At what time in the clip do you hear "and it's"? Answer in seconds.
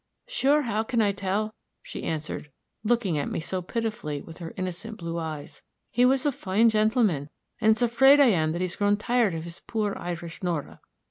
7.59-7.83